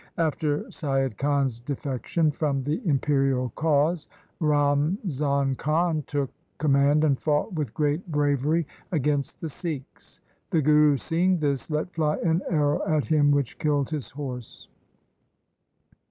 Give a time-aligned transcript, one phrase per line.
[0.17, 4.07] After Saiyad Khan's defection from the imperial cause,
[4.39, 10.19] Ramzan Khan took com mand and fought with great bravery against the Sikhs.
[10.49, 14.69] The Guru seeing this let fly an arrow at him which killed his horse.